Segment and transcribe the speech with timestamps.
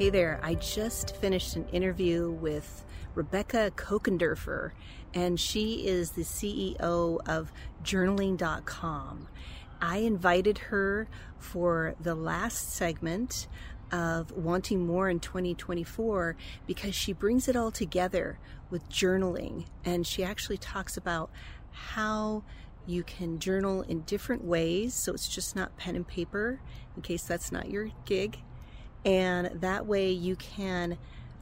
[0.00, 4.70] Hey there, I just finished an interview with Rebecca Kochenderfer,
[5.12, 7.52] and she is the CEO of
[7.84, 9.28] journaling.com.
[9.78, 11.06] I invited her
[11.36, 13.46] for the last segment
[13.92, 16.34] of Wanting More in 2024
[16.66, 18.38] because she brings it all together
[18.70, 21.28] with journaling, and she actually talks about
[21.72, 22.42] how
[22.86, 26.62] you can journal in different ways, so it's just not pen and paper,
[26.96, 28.38] in case that's not your gig
[29.04, 30.98] and that way you can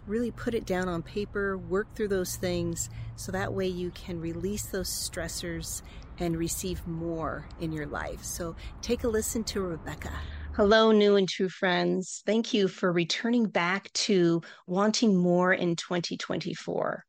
[0.07, 4.21] really put it down on paper, work through those things, so that way you can
[4.21, 5.83] release those stressors
[6.19, 8.25] and receive more in your life.
[8.25, 10.13] So take a listen to Rebecca.
[10.55, 12.23] Hello, new and true friends.
[12.27, 17.05] Thank you for returning back to Wanting More in 2024.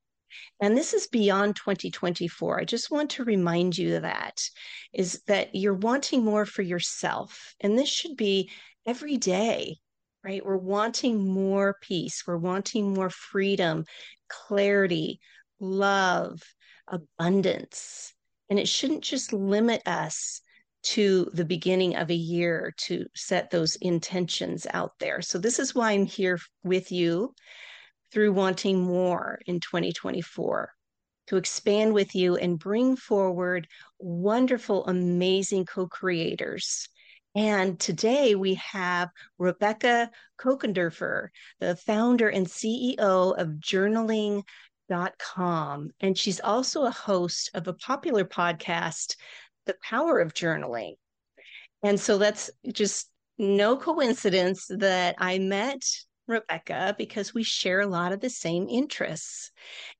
[0.61, 2.59] And this is beyond 2024.
[2.59, 4.39] I just want to remind you of that
[4.93, 7.55] is that you're wanting more for yourself.
[7.59, 8.51] And this should be
[8.85, 9.77] every day
[10.23, 10.45] right?
[10.45, 13.85] We're wanting more peace, we're wanting more freedom,
[14.27, 15.19] clarity,
[15.59, 16.41] love,
[16.87, 18.13] abundance.
[18.49, 20.41] And it shouldn't just limit us
[20.81, 25.21] to the beginning of a year to set those intentions out there.
[25.21, 27.33] So, this is why I'm here with you
[28.11, 30.71] through wanting more in 2024
[31.27, 33.67] to expand with you and bring forward
[33.99, 36.87] wonderful, amazing co creators
[37.39, 41.29] and today we have Rebecca Kochenderfer,
[41.61, 44.43] the founder and CEO of journaling.com.
[46.01, 49.15] And she's also a host of a popular podcast,
[49.67, 50.95] The Power of Journaling.
[51.81, 55.85] And so that's just no coincidence that I met
[56.29, 59.51] Rebecca because we share a lot of the same interests.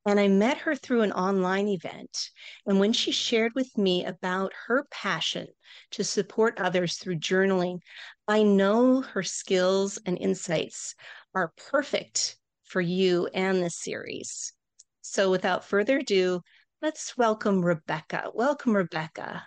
[0.05, 2.29] And I met her through an online event.
[2.65, 5.47] And when she shared with me about her passion
[5.91, 7.79] to support others through journaling,
[8.27, 10.95] I know her skills and insights
[11.33, 14.53] are perfect for you and this series.
[15.01, 16.41] So without further ado,
[16.81, 18.29] let's welcome Rebecca.
[18.33, 19.43] Welcome, Rebecca.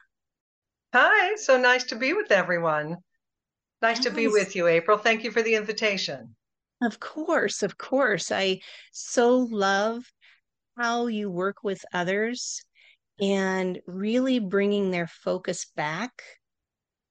[0.93, 2.97] Hi, so nice to be with everyone.
[3.81, 4.99] Nice to be with you, April.
[4.99, 6.37] Thank you for the invitation.
[6.83, 8.31] Of course, of course.
[8.31, 8.61] I
[8.93, 10.13] so love
[10.79, 12.65] how you work with others
[13.21, 16.23] and really bringing their focus back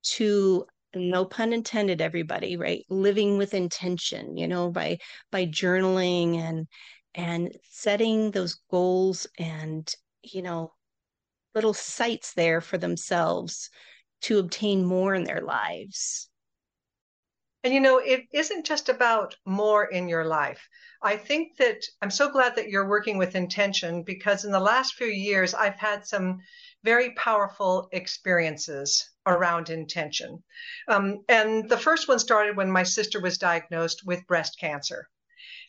[0.03, 0.65] to
[0.95, 4.97] no pun intended everybody right living with intention you know by
[5.31, 6.67] by journaling and
[7.15, 9.93] and setting those goals and
[10.23, 10.73] you know
[11.55, 13.69] little sights there for themselves
[14.21, 16.30] to obtain more in their lives
[17.63, 20.67] and you know, it isn't just about more in your life.
[21.03, 24.95] I think that I'm so glad that you're working with intention because in the last
[24.95, 26.39] few years, I've had some
[26.83, 30.43] very powerful experiences around intention.
[30.87, 35.07] Um, and the first one started when my sister was diagnosed with breast cancer.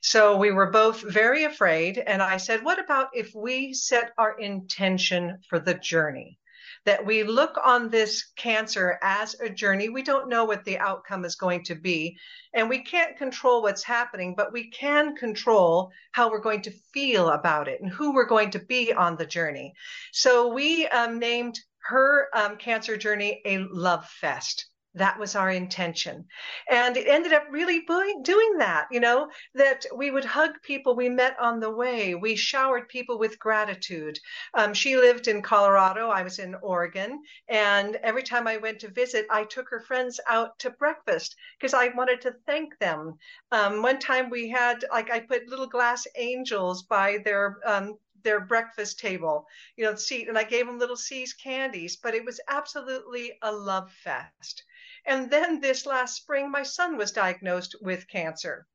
[0.02, 1.98] So we were both very afraid.
[1.98, 6.38] And I said, what about if we set our intention for the journey?
[6.84, 9.88] That we look on this cancer as a journey.
[9.88, 12.16] We don't know what the outcome is going to be,
[12.54, 17.28] and we can't control what's happening, but we can control how we're going to feel
[17.28, 19.74] about it and who we're going to be on the journey.
[20.12, 24.66] So we um, named her um, cancer journey a love fest.
[24.94, 26.26] That was our intention.
[26.70, 27.84] And it ended up really
[28.22, 32.14] doing that, you know, that we would hug people we met on the way.
[32.14, 34.18] We showered people with gratitude.
[34.54, 36.08] Um, she lived in Colorado.
[36.10, 37.22] I was in Oregon.
[37.48, 41.74] And every time I went to visit, I took her friends out to breakfast because
[41.74, 43.18] I wanted to thank them.
[43.50, 48.40] Um, one time we had, like, I put little glass angels by their um, their
[48.40, 49.46] breakfast table,
[49.76, 53.50] you know, seat, and I gave them little See's candies, but it was absolutely a
[53.50, 54.62] love fest.
[55.04, 58.66] And then this last spring, my son was diagnosed with cancer.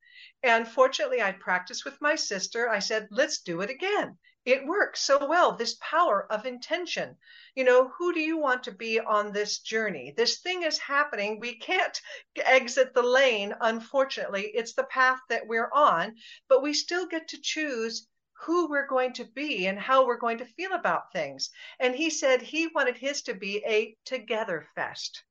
[0.44, 2.70] And fortunately, I'd practiced with my sister.
[2.70, 4.18] I said, let's do it again.
[4.46, 5.52] It works so well.
[5.52, 7.18] This power of intention.
[7.54, 10.14] You know, who do you want to be on this journey?
[10.16, 11.40] This thing is happening.
[11.40, 12.02] We can't
[12.36, 14.52] exit the lane, unfortunately.
[14.54, 16.16] It's the path that we're on,
[16.48, 18.08] but we still get to choose
[18.46, 21.50] who we're going to be and how we're going to feel about things.
[21.80, 25.24] And he said he wanted his to be a together fest.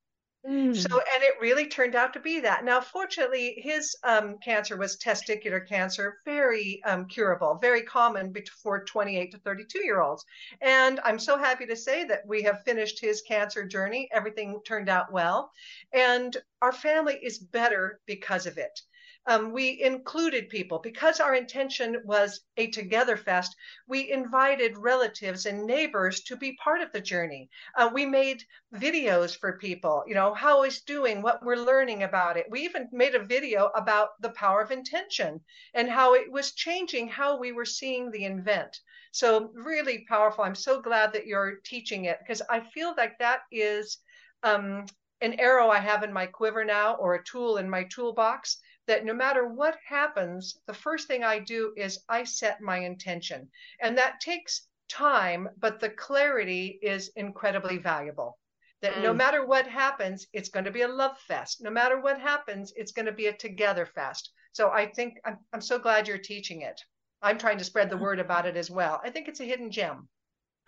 [0.45, 0.75] Mm.
[0.75, 2.63] So, and it really turned out to be that.
[2.63, 9.31] Now, fortunately, his um, cancer was testicular cancer, very um, curable, very common for 28
[9.31, 10.23] to 32 year olds.
[10.61, 14.07] And I'm so happy to say that we have finished his cancer journey.
[14.11, 15.51] Everything turned out well.
[15.91, 18.81] And our family is better because of it
[19.27, 23.55] um, we included people because our intention was a together fest.
[23.85, 27.49] We invited relatives and neighbors to be part of the journey.
[27.75, 28.43] Uh, we made
[28.73, 32.45] videos for people, you know, how is doing, what we're learning about it.
[32.49, 35.41] We even made a video about the power of intention
[35.73, 38.79] and how it was changing how we were seeing the event.
[39.11, 40.45] So really powerful.
[40.45, 43.97] I'm so glad that you're teaching it because I feel like that is
[44.43, 44.85] um,
[45.21, 49.05] an arrow I have in my quiver now or a tool in my toolbox that
[49.05, 53.49] no matter what happens, the first thing I do is I set my intention.
[53.81, 58.37] And that takes time, but the clarity is incredibly valuable.
[58.81, 59.03] That mm.
[59.03, 61.61] no matter what happens, it's going to be a love fest.
[61.61, 64.31] No matter what happens, it's going to be a together fest.
[64.53, 66.79] So I think I'm, I'm so glad you're teaching it.
[67.21, 69.01] I'm trying to spread the word about it as well.
[69.03, 70.07] I think it's a hidden gem.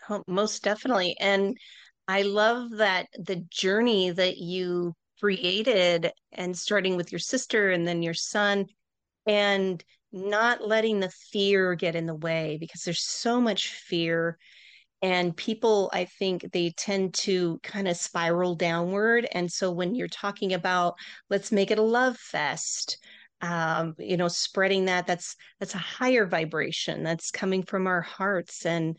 [0.10, 1.16] Oh, most definitely.
[1.20, 1.58] And
[2.08, 8.02] I love that the journey that you created and starting with your sister and then
[8.02, 8.66] your son
[9.28, 14.38] and not letting the fear get in the way because there's so much fear.
[15.02, 19.28] And people i think they tend to kind of spiral downward.
[19.32, 20.96] And so when you're talking about
[21.30, 22.98] let's make it a love fest
[23.42, 28.66] um, you know spreading that that's that's a higher vibration that's coming from our hearts
[28.66, 28.98] and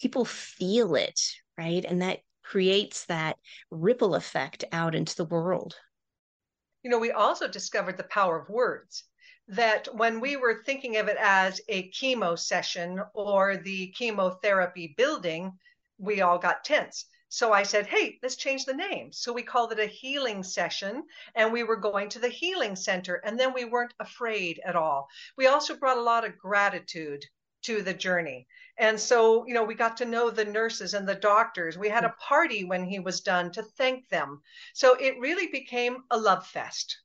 [0.00, 1.20] people feel it
[1.58, 1.84] right?
[1.84, 3.36] And that creates that
[3.70, 5.74] ripple effect out into the world.
[6.82, 9.04] You know, we also discovered the power of words.
[9.48, 15.52] That when we were thinking of it as a chemo session or the chemotherapy building,
[15.98, 17.06] we all got tense.
[17.28, 19.12] So I said, hey, let's change the name.
[19.12, 21.02] So we called it a healing session
[21.34, 23.16] and we were going to the healing center.
[23.16, 25.08] And then we weren't afraid at all.
[25.36, 27.24] We also brought a lot of gratitude
[27.64, 28.46] to the journey.
[28.76, 31.78] And so, you know, we got to know the nurses and the doctors.
[31.78, 34.42] We had a party when he was done to thank them.
[34.72, 36.98] So it really became a love fest.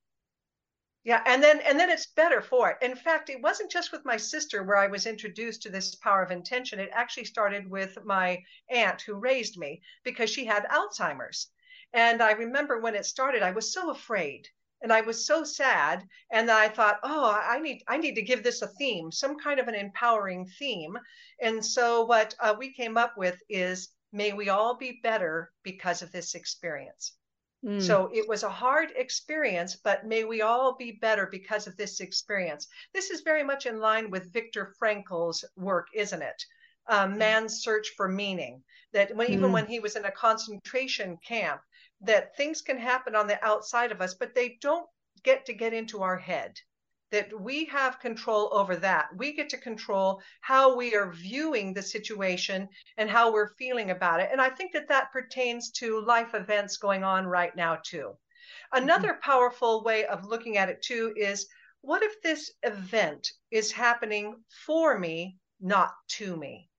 [1.04, 2.78] Yeah, and then and then it's better for it.
[2.82, 6.22] In fact, it wasn't just with my sister where I was introduced to this power
[6.22, 6.80] of intention.
[6.80, 11.52] It actually started with my aunt who raised me because she had Alzheimer's.
[11.94, 14.50] And I remember when it started, I was so afraid
[14.81, 16.04] and I was so sad.
[16.31, 19.38] And then I thought, oh, I need I need to give this a theme, some
[19.38, 20.98] kind of an empowering theme.
[21.42, 26.02] And so what uh, we came up with is, may we all be better because
[26.02, 27.14] of this experience.
[27.66, 27.81] Mm.
[27.81, 32.00] So it was a hard experience, but may we all be better because of this
[32.00, 32.68] experience.
[32.94, 36.45] This is very much in line with Viktor Frankl's work, isn't it?
[36.92, 38.64] Um, man's search for meaning.
[38.94, 39.54] That when, even mm.
[39.54, 41.62] when he was in a concentration camp,
[42.02, 44.88] that things can happen on the outside of us, but they don't
[45.24, 46.60] get to get into our head.
[47.12, 49.10] That we have control over that.
[49.16, 52.68] We get to control how we are viewing the situation
[52.98, 54.30] and how we're feeling about it.
[54.31, 58.18] And I think that that pertains to life events going on right now, too.
[58.74, 59.31] Another mm-hmm.
[59.31, 61.48] powerful way of looking at it, too, is
[61.81, 66.69] what if this event is happening for me, not to me?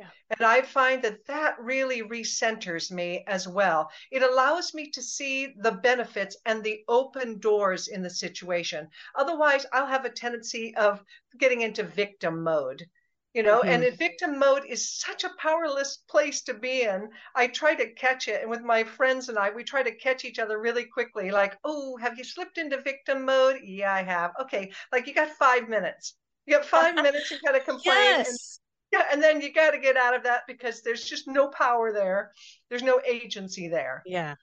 [0.00, 0.08] Yeah.
[0.30, 3.90] And I find that that really recenters me as well.
[4.10, 8.88] It allows me to see the benefits and the open doors in the situation.
[9.14, 11.04] Otherwise, I'll have a tendency of
[11.38, 12.86] getting into victim mode.
[13.34, 13.68] You know, mm-hmm.
[13.68, 17.10] and in victim mode is such a powerless place to be in.
[17.34, 20.24] I try to catch it, and with my friends and I, we try to catch
[20.24, 21.30] each other really quickly.
[21.30, 23.60] Like, oh, have you slipped into victim mode?
[23.62, 24.32] Yeah, I have.
[24.40, 26.14] Okay, like you got five minutes.
[26.46, 27.30] You got five minutes.
[27.30, 28.24] You got to complain.
[28.24, 28.60] Yes
[28.92, 31.92] yeah and then you got to get out of that because there's just no power
[31.92, 32.32] there
[32.68, 34.34] there's no agency there yeah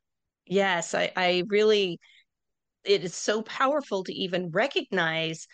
[0.49, 1.99] Yes, I, I really,
[2.83, 5.47] it is so powerful to even recognize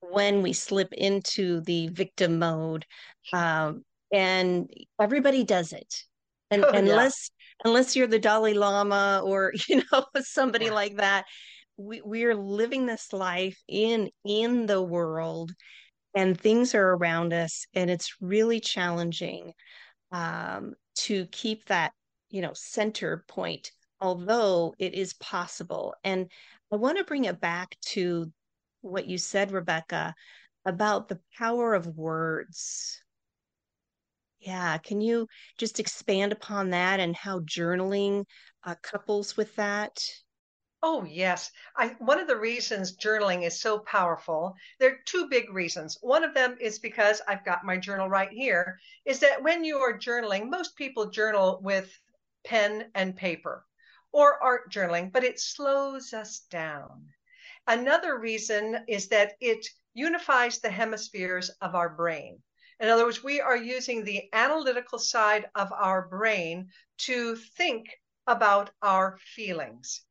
[0.00, 2.84] when we slip into the victim mode.
[3.32, 4.68] Um, and
[5.00, 5.94] everybody does it.
[6.50, 7.30] And Oh, unless
[7.64, 10.72] unless you're the Dalai Lama or you know somebody yeah.
[10.72, 11.24] like that,
[11.76, 15.52] we we're living this life in in the world
[16.14, 19.52] and things are around us and it's really challenging
[20.12, 21.92] um, to keep that
[22.30, 25.94] you know center point although it is possible.
[26.04, 26.30] And
[26.72, 28.30] i want to bring it back to
[28.82, 30.14] what you said rebecca
[30.66, 33.00] about the power of words.
[34.40, 35.26] Yeah can you
[35.58, 38.24] just expand upon that and how journaling
[38.64, 39.98] uh, couples with that
[40.86, 41.50] Oh, yes.
[41.78, 45.96] I, one of the reasons journaling is so powerful, there are two big reasons.
[46.02, 49.78] One of them is because I've got my journal right here, is that when you
[49.78, 51.90] are journaling, most people journal with
[52.44, 53.64] pen and paper
[54.12, 57.08] or art journaling, but it slows us down.
[57.66, 62.42] Another reason is that it unifies the hemispheres of our brain.
[62.78, 67.86] In other words, we are using the analytical side of our brain to think
[68.26, 70.02] about our feelings.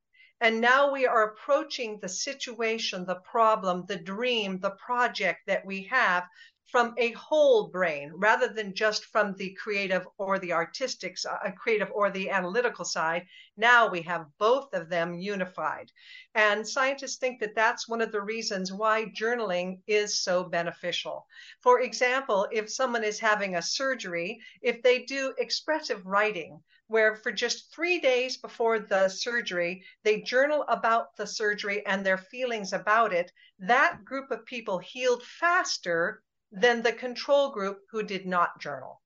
[0.41, 5.83] And now we are approaching the situation, the problem, the dream, the project that we
[5.83, 6.27] have
[6.73, 11.91] from a whole brain rather than just from the creative or the artistic uh, creative
[11.91, 13.27] or the analytical side.
[13.55, 15.91] Now we have both of them unified.
[16.33, 21.27] And scientists think that that's one of the reasons why journaling is so beneficial.
[21.61, 27.31] For example if someone is having a surgery if they do expressive writing where for
[27.31, 33.13] just three days before the surgery, they journal about the surgery and their feelings about
[33.13, 36.21] it, that group of people healed faster
[36.51, 39.01] than the control group who did not journal.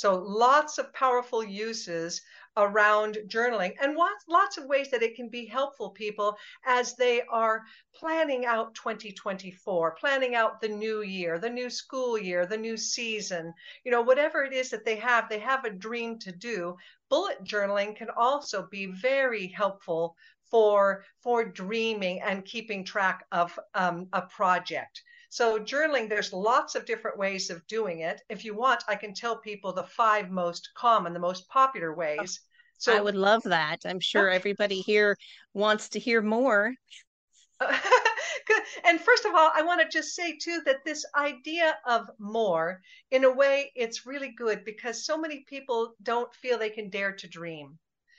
[0.00, 2.22] So lots of powerful uses
[2.56, 7.64] around journaling and lots, of ways that it can be helpful people as they are
[7.94, 13.52] planning out 2024, planning out the new year, the new school year, the new season,
[13.84, 16.78] you know, whatever it is that they have, they have a dream to do.
[17.10, 20.16] Bullet journaling can also be very helpful
[20.50, 25.02] for for dreaming and keeping track of um, a project.
[25.30, 28.20] So journaling, there's lots of different ways of doing it.
[28.28, 32.40] If you want, I can tell people the five most common, the most popular ways.
[32.78, 33.78] So I would love that.
[33.84, 35.16] I'm sure everybody here
[35.54, 36.74] wants to hear more.
[37.60, 38.62] Good.
[38.84, 42.80] And first of all, I want to just say too that this idea of more,
[43.12, 47.12] in a way, it's really good because so many people don't feel they can dare
[47.12, 47.78] to dream.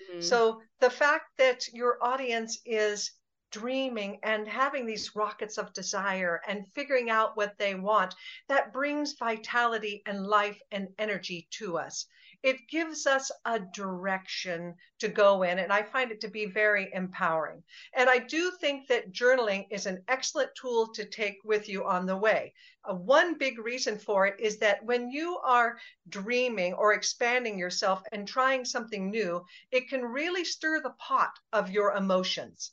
[0.09, 0.21] Mm-hmm.
[0.21, 3.11] So the fact that your audience is
[3.51, 8.15] dreaming and having these rockets of desire and figuring out what they want,
[8.47, 12.07] that brings vitality and life and energy to us.
[12.43, 16.89] It gives us a direction to go in, and I find it to be very
[16.91, 17.61] empowering.
[17.93, 22.07] And I do think that journaling is an excellent tool to take with you on
[22.07, 22.53] the way.
[22.83, 25.77] Uh, one big reason for it is that when you are
[26.09, 31.69] dreaming or expanding yourself and trying something new, it can really stir the pot of
[31.69, 32.71] your emotions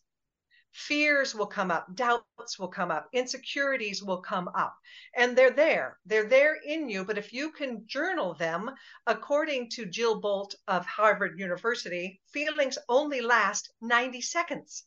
[0.78, 4.76] fears will come up, doubts will come up, insecurities will come up.
[5.14, 5.98] And they're there.
[6.06, 7.04] They're there in you.
[7.04, 8.70] But if you can journal them,
[9.06, 14.84] according to Jill Bolte of Harvard University, feelings only last 90 seconds,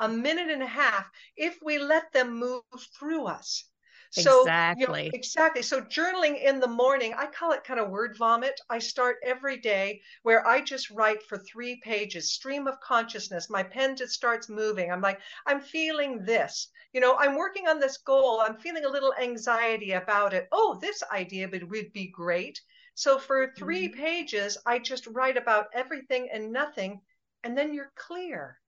[0.00, 2.62] a minute and a half, if we let them move
[2.98, 3.64] through us.
[4.10, 5.04] So, exactly.
[5.04, 5.62] You know, exactly.
[5.62, 8.58] So, journaling in the morning, I call it kind of word vomit.
[8.70, 13.50] I start every day where I just write for three pages, stream of consciousness.
[13.50, 14.90] My pen just starts moving.
[14.90, 16.68] I'm like, I'm feeling this.
[16.92, 18.40] You know, I'm working on this goal.
[18.40, 20.48] I'm feeling a little anxiety about it.
[20.52, 22.60] Oh, this idea would be great.
[22.94, 24.00] So, for 3 mm-hmm.
[24.00, 27.02] pages, I just write about everything and nothing.
[27.44, 28.58] And then you're clear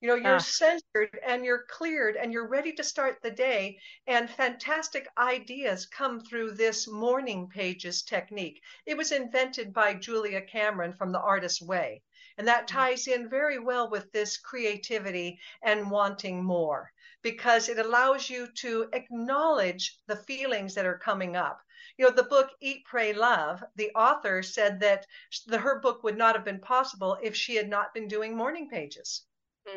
[0.00, 0.38] you know, you're ah.
[0.38, 3.80] centered and you're cleared and you're ready to start the day.
[4.06, 8.62] And fantastic ideas come through this morning pages technique.
[8.86, 12.02] It was invented by Julia Cameron from The Artist's Way.
[12.36, 12.68] And that mm.
[12.68, 18.88] ties in very well with this creativity and wanting more because it allows you to
[18.92, 21.60] acknowledge the feelings that are coming up.
[21.96, 25.06] You know, the book Eat, Pray, Love, the author said that
[25.48, 28.68] the, her book would not have been possible if she had not been doing morning
[28.68, 29.24] pages.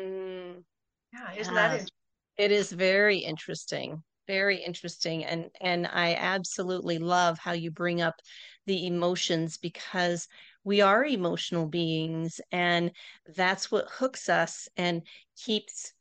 [0.00, 0.64] Mm,
[1.12, 1.76] yeah, isn't yeah.
[1.78, 1.90] that
[2.36, 4.02] It is very interesting.
[4.26, 5.24] Very interesting.
[5.24, 8.14] And and I absolutely love how you bring up
[8.66, 10.28] the emotions because
[10.64, 12.92] we are emotional beings and
[13.36, 15.02] that's what hooks us and
[15.36, 15.92] keeps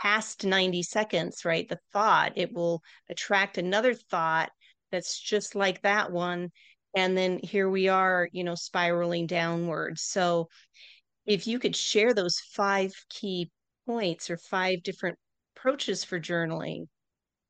[0.00, 1.68] past 90 seconds, right?
[1.68, 4.50] The thought, it will attract another thought
[4.92, 6.50] that's just like that one.
[6.96, 10.02] And then here we are, you know, spiraling downwards.
[10.02, 10.48] So
[11.26, 13.50] if you could share those five key
[13.86, 15.18] points or five different
[15.56, 16.86] approaches for journaling,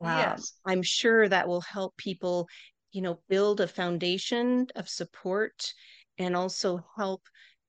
[0.00, 0.52] um, yes.
[0.64, 2.48] I'm sure that will help people,
[2.92, 5.72] you know, build a foundation of support
[6.18, 7.22] and also help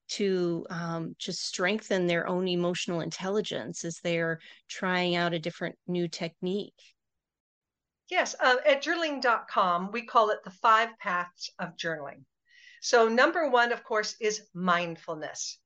[0.08, 6.08] to um, just strengthen their own emotional intelligence as they're trying out a different new
[6.08, 6.74] technique.
[8.10, 12.24] Yes, uh, at journaling.com, we call it the five paths of journaling.
[12.82, 15.58] So, number one, of course, is mindfulness.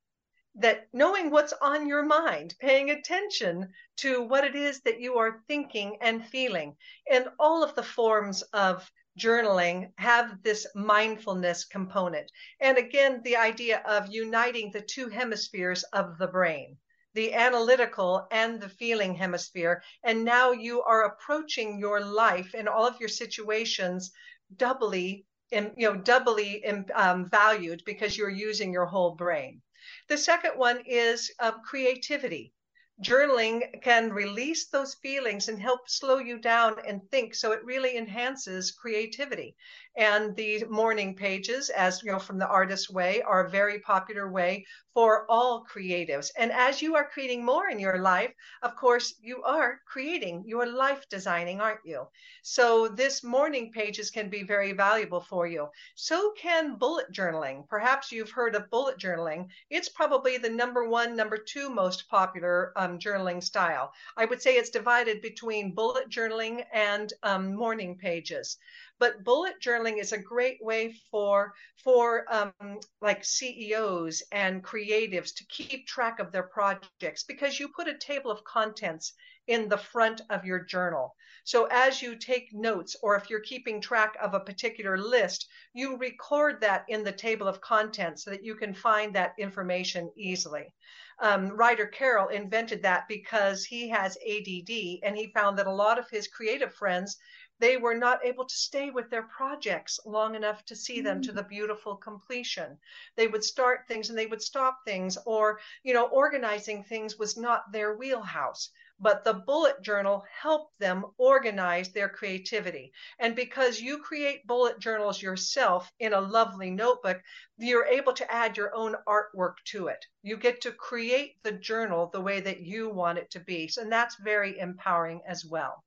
[0.56, 5.44] That knowing what's on your mind, paying attention to what it is that you are
[5.48, 6.76] thinking and feeling.
[7.10, 12.32] And all of the forms of journaling have this mindfulness component.
[12.60, 16.78] And again, the idea of uniting the two hemispheres of the brain
[17.16, 19.82] the analytical and the feeling hemisphere.
[20.04, 24.12] And now you are approaching your life and all of your situations
[24.56, 26.64] doubly, you know, doubly
[26.94, 29.62] um, valued because you're using your whole brain.
[30.08, 32.54] The second one is uh, creativity
[33.02, 37.98] journaling can release those feelings and help slow you down and think so it really
[37.98, 39.56] enhances creativity.
[39.96, 44.30] And the morning pages as you know from the artist way are a very popular
[44.32, 46.30] way for all creatives.
[46.38, 50.66] And as you are creating more in your life of course you are creating your
[50.66, 52.08] life designing aren't you?
[52.44, 55.70] So this morning pages can be very valuable for you.
[55.96, 57.68] So can bullet journaling.
[57.68, 59.48] Perhaps you've heard of bullet journaling.
[59.70, 64.56] It's probably the number one number two most popular um, journaling style i would say
[64.56, 68.58] it's divided between bullet journaling and um, morning pages
[69.00, 71.54] but bullet journaling is a great way for
[71.84, 77.88] for um, like CEOs and creatives to keep track of their projects because you put
[77.88, 79.14] a table of contents
[79.48, 81.16] in the front of your journal.
[81.44, 85.98] So as you take notes, or if you're keeping track of a particular list, you
[85.98, 90.72] record that in the table of contents so that you can find that information easily.
[91.22, 96.00] Um, Ryder Carroll invented that because he has ADD and he found that a lot
[96.00, 97.18] of his creative friends
[97.60, 101.32] they were not able to stay with their projects long enough to see them to
[101.32, 101.36] mm.
[101.36, 102.78] the beautiful completion.
[103.18, 107.36] They would start things and they would stop things, or, you know, organizing things was
[107.36, 108.70] not their wheelhouse.
[109.02, 112.92] But the bullet journal helped them organize their creativity.
[113.20, 117.22] And because you create bullet journals yourself in a lovely notebook,
[117.58, 120.06] you're able to add your own artwork to it.
[120.22, 123.68] You get to create the journal the way that you want it to be.
[123.70, 125.84] So, and that's very empowering as well.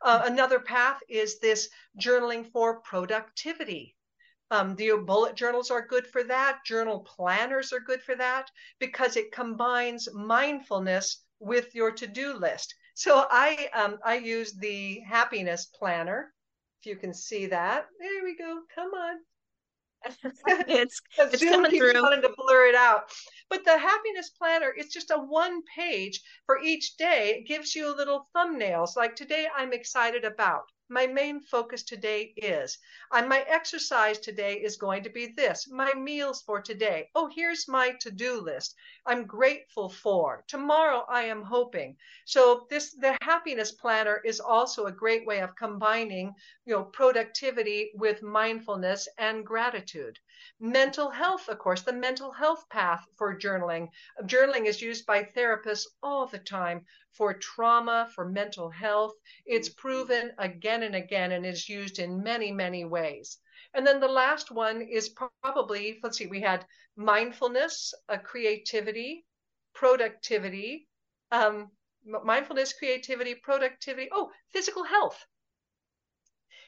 [0.00, 3.96] Uh, another path is this journaling for productivity.
[4.50, 6.64] Um, the bullet journals are good for that.
[6.64, 12.74] Journal planners are good for that because it combines mindfulness with your to-do list.
[12.94, 16.32] So I um, I use the happiness planner.
[16.80, 18.60] If you can see that, there we go.
[18.74, 19.16] Come on,
[20.68, 21.94] it's it's Zoom coming through.
[22.00, 23.10] wanting to blur it out.
[23.50, 27.36] But the happiness planner it's just a one page for each day.
[27.38, 32.34] It gives you a little thumbnails like today I'm excited about my main focus today
[32.36, 32.78] is.
[33.12, 35.68] And my exercise today is going to be this.
[35.70, 37.10] My meals for today.
[37.14, 38.74] Oh, here's my to-do list.
[39.06, 40.44] I'm grateful for.
[40.46, 41.96] Tomorrow I am hoping.
[42.24, 47.90] So this the happiness planner is also a great way of combining, you know, productivity
[47.94, 50.18] with mindfulness and gratitude.
[50.60, 53.88] Mental health, of course, the mental health path for journaling.
[54.22, 59.14] Journaling is used by therapists all the time for trauma, for mental health.
[59.46, 63.38] It's proven again and again and is used in many, many ways.
[63.74, 66.66] And then the last one is probably, let's see, we had
[66.96, 69.26] mindfulness, uh, creativity,
[69.74, 70.88] productivity,
[71.32, 71.70] um,
[72.04, 75.24] mindfulness, creativity, productivity, oh, physical health.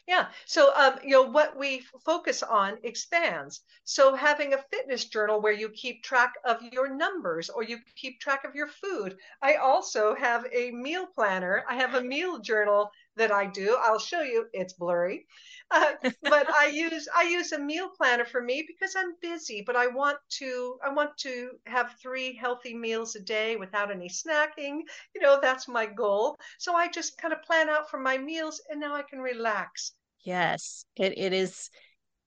[0.06, 0.28] Yeah.
[0.46, 3.60] So, um, you know, what we focus on expands.
[3.84, 8.20] So, having a fitness journal where you keep track of your numbers or you keep
[8.20, 9.18] track of your food.
[9.42, 11.64] I also have a meal planner.
[11.68, 13.76] I have a meal journal that I do.
[13.82, 14.46] I'll show you.
[14.52, 15.26] It's blurry,
[15.70, 19.62] uh, but I use I use a meal planner for me because I'm busy.
[19.66, 24.08] But I want to I want to have three healthy meals a day without any
[24.08, 24.80] snacking.
[25.14, 26.36] You know that's my goal.
[26.58, 29.92] So I just kind of plan out for my meals, and now I can relax.
[30.24, 31.70] Yes, it it is.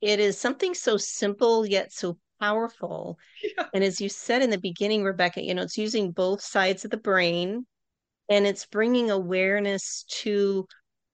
[0.02, 3.18] It is something so simple yet so powerful.
[3.44, 3.66] Yeah.
[3.74, 6.92] And as you said in the beginning, Rebecca, you know, it's using both sides of
[6.92, 7.66] the brain
[8.30, 10.66] and it's bringing awareness to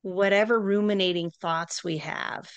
[0.06, 2.48] whatever ruminating thoughts we have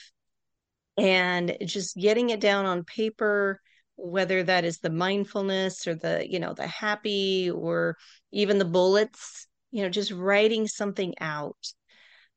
[0.98, 3.58] and just getting it down on paper
[3.96, 7.96] whether that is the mindfulness or the you know the happy or
[8.32, 11.56] even the bullets you know just writing something out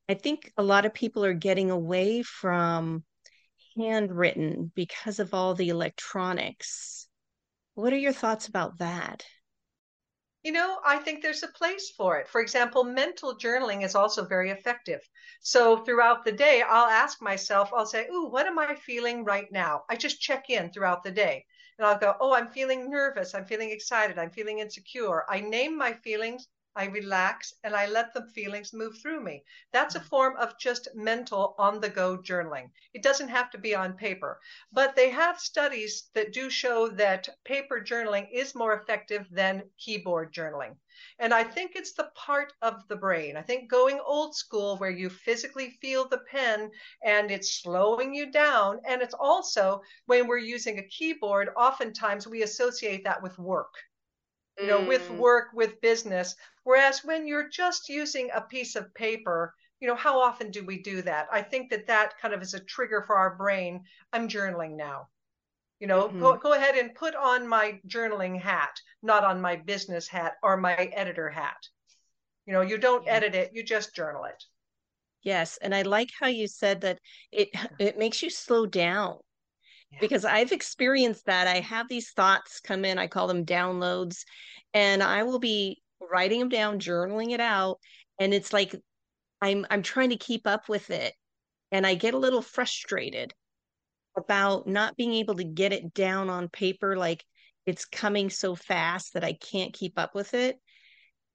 [0.08, 3.04] i think a lot of people are getting away from
[3.76, 7.06] handwritten because of all the electronics
[7.74, 9.24] What are your thoughts about that?
[10.42, 12.28] You know, I think there's a place for it.
[12.28, 15.00] For example, mental journaling is also very effective.
[15.40, 19.50] So throughout the day, I'll ask myself, I'll say, Ooh, what am I feeling right
[19.50, 19.84] now?
[19.88, 21.44] I just check in throughout the day.
[21.78, 23.34] And I'll go, Oh, I'm feeling nervous.
[23.34, 24.18] I'm feeling excited.
[24.18, 25.24] I'm feeling insecure.
[25.28, 29.44] I name my feelings I relax and I let the feelings move through me.
[29.72, 30.06] That's a mm.
[30.06, 32.70] form of just mental on the go journaling.
[32.94, 34.40] It doesn't have to be on paper,
[34.72, 40.32] but they have studies that do show that paper journaling is more effective than keyboard
[40.32, 40.76] journaling.
[41.18, 43.36] And I think it's the part of the brain.
[43.36, 46.70] I think going old school where you physically feel the pen
[47.04, 48.80] and it's slowing you down.
[48.86, 53.74] And it's also when we're using a keyboard, oftentimes we associate that with work
[54.58, 54.88] you know, mm.
[54.88, 56.34] with work, with business.
[56.64, 60.80] Whereas when you're just using a piece of paper, you know, how often do we
[60.80, 61.26] do that?
[61.32, 63.82] I think that that kind of is a trigger for our brain.
[64.12, 65.08] I'm journaling now.
[65.80, 66.20] You know, mm-hmm.
[66.20, 70.56] go, go ahead and put on my journaling hat, not on my business hat or
[70.56, 71.56] my editor hat.
[72.46, 73.14] You know, you don't yeah.
[73.14, 74.44] edit it, you just journal it.
[75.22, 76.98] Yes, and I like how you said that
[77.30, 79.18] it it makes you slow down.
[80.00, 81.46] Because I've experienced that.
[81.46, 84.24] I have these thoughts come in, I call them downloads,
[84.74, 87.78] and I will be writing them down, journaling it out,
[88.18, 88.74] and it's like
[89.40, 91.14] I'm I'm trying to keep up with it
[91.72, 93.34] and I get a little frustrated
[94.16, 97.24] about not being able to get it down on paper like
[97.66, 100.58] it's coming so fast that I can't keep up with it.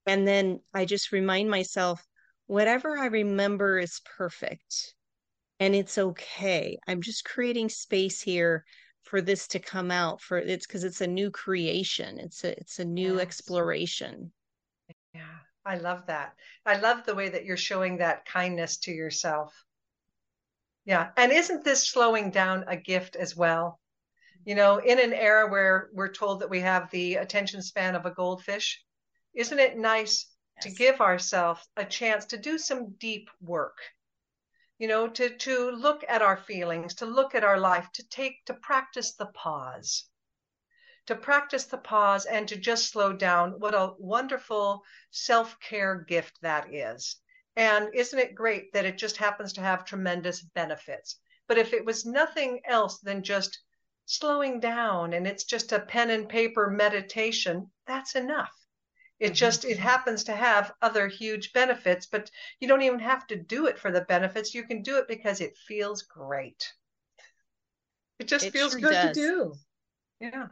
[0.06, 2.02] And then I just remind myself
[2.46, 4.94] whatever I remember is perfect
[5.60, 6.78] and it's okay.
[6.88, 8.64] I'm just creating space here
[9.04, 12.20] for this to come out for it's because it's a new creation.
[12.20, 13.22] It's a it's a new yes.
[13.22, 14.32] exploration.
[15.14, 16.34] Yeah, I love that.
[16.66, 19.54] I love the way that you're showing that kindness to yourself.
[20.86, 21.10] Yeah.
[21.18, 23.80] And isn't this slowing down a gift as well?
[24.46, 28.06] You know, in an era where we're told that we have the attention span of
[28.06, 28.82] a goldfish,
[29.34, 30.64] isn't it nice yes.
[30.64, 33.78] to give ourselves a chance to do some deep work?
[34.78, 38.46] You know, to to look at our feelings, to look at our life, to take
[38.46, 40.10] to practice the pause
[41.08, 43.60] to practice the pause and to just slow down.
[43.60, 47.18] What a wonderful self care gift that is.
[47.56, 51.20] And isn't it great that it just happens to have tremendous benefits?
[51.48, 53.58] But if it was nothing else than just
[54.06, 58.54] slowing down and it's just a pen and paper meditation, that's enough.
[59.20, 59.34] It mm-hmm.
[59.34, 63.66] just it happens to have other huge benefits, but you don't even have to do
[63.66, 64.54] it for the benefits.
[64.54, 66.72] You can do it because it feels great.
[68.20, 69.16] It just it feels sure good does.
[69.18, 69.54] to do.
[70.20, 70.48] Yeah.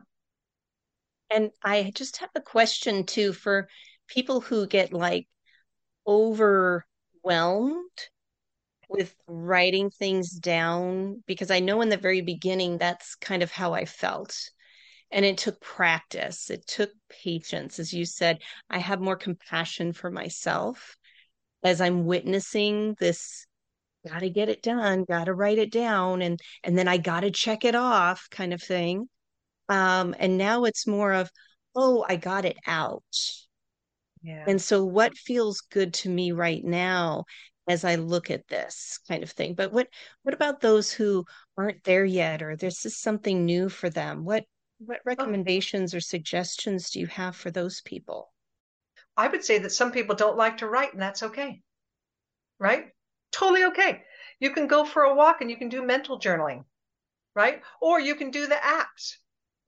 [1.32, 3.68] And I just have a question too for
[4.08, 5.28] people who get like
[6.08, 6.86] overwhelmed
[8.88, 13.74] with writing things down, because I know in the very beginning, that's kind of how
[13.74, 14.38] I felt.
[15.12, 17.80] And it took practice, it took patience.
[17.80, 18.40] As you said,
[18.70, 20.98] I have more compassion for myself
[21.64, 23.46] as I'm witnessing this
[24.08, 27.22] got to get it done got to write it down and and then i got
[27.22, 29.10] to check it off kind of thing
[29.70, 31.32] um, and now it's more of,
[31.76, 33.04] oh, I got it out.
[34.22, 34.46] Yeah.
[34.48, 37.26] And so what feels good to me right now
[37.68, 39.56] as I look at this kind of thing.
[39.56, 39.88] But what
[40.24, 41.26] what about those who
[41.58, 44.24] aren't there yet or this is something new for them?
[44.24, 44.46] What
[44.80, 45.04] what oh.
[45.06, 48.32] recommendations or suggestions do you have for those people?
[49.18, 51.62] I would say that some people don't like to write and that's okay.
[52.60, 52.88] Right?
[53.32, 54.04] Totally okay.
[54.40, 56.66] You can go for a walk and you can do mental journaling,
[57.36, 57.62] right?
[57.82, 59.16] Or you can do the apps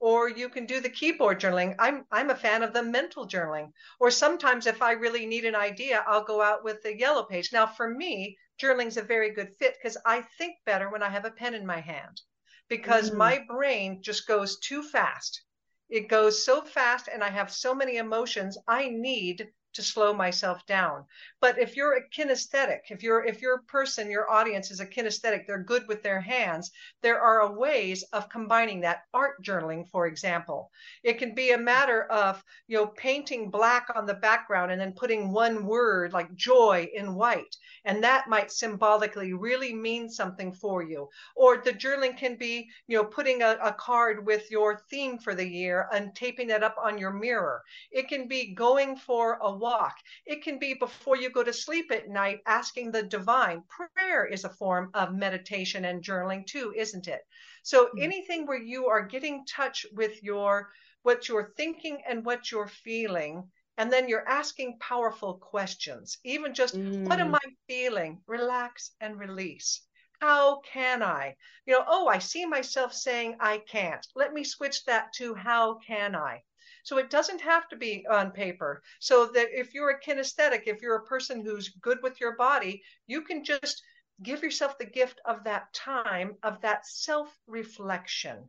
[0.00, 1.74] or you can do the keyboard journaling.
[1.78, 3.72] I'm I'm a fan of the mental journaling.
[3.98, 7.52] Or sometimes if I really need an idea, I'll go out with the yellow page.
[7.52, 11.24] Now for me, journaling's a very good fit because I think better when I have
[11.24, 12.20] a pen in my hand
[12.68, 13.16] because mm.
[13.16, 15.42] my brain just goes too fast.
[15.88, 18.58] It goes so fast and I have so many emotions.
[18.66, 21.04] I need to slow myself down.
[21.40, 25.46] But if you're a kinesthetic, if you're if your person, your audience is a kinesthetic,
[25.46, 26.70] they're good with their hands,
[27.02, 29.02] there are ways of combining that.
[29.14, 30.70] Art journaling, for example.
[31.02, 34.92] It can be a matter of, you know, painting black on the background and then
[34.92, 37.56] putting one word like joy in white.
[37.84, 41.08] And that might symbolically really mean something for you.
[41.36, 45.34] Or the journaling can be, you know, putting a, a card with your theme for
[45.34, 47.62] the year and taping that up on your mirror.
[47.90, 49.96] It can be going for a walk.
[50.26, 53.62] It can be before you go to sleep at night asking the divine.
[53.68, 57.20] Prayer is a form of meditation and journaling too, isn't it?
[57.62, 58.02] So mm-hmm.
[58.02, 60.70] anything where you are getting touch with your
[61.02, 66.74] what you're thinking and what you're feeling and then you're asking powerful questions even just
[66.76, 67.06] mm.
[67.08, 67.36] what am mm.
[67.36, 69.82] i feeling relax and release
[70.20, 71.36] how can I?
[71.64, 74.04] You know, oh, I see myself saying I can't.
[74.16, 76.42] Let me switch that to how can I?
[76.88, 78.82] So it doesn't have to be on paper.
[78.98, 82.82] So that if you're a kinesthetic, if you're a person who's good with your body,
[83.06, 83.82] you can just
[84.22, 88.48] give yourself the gift of that time, of that self reflection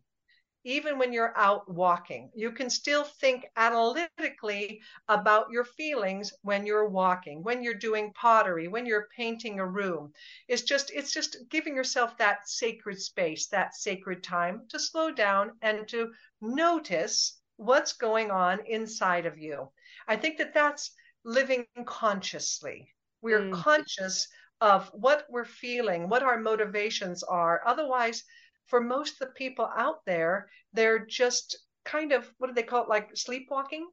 [0.63, 2.29] even when you're out walking.
[2.33, 8.67] You can still think analytically about your feelings when you're walking, when you're doing pottery,
[8.67, 10.13] when you're painting a room.
[10.47, 15.51] It's just it's just giving yourself that sacred space, that sacred time to slow down
[15.61, 19.69] and to notice what's going on inside of you.
[20.07, 20.91] I think that that's
[21.25, 22.93] living consciously.
[23.21, 23.53] We're mm.
[23.53, 24.27] conscious
[24.61, 27.61] of what we're feeling, what our motivations are.
[27.65, 28.23] Otherwise,
[28.67, 32.83] for most of the people out there, they're just kind of what do they call
[32.83, 33.87] it, like sleepwalking?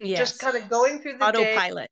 [0.00, 0.18] Yes.
[0.18, 1.90] Just kind of going through the autopilot.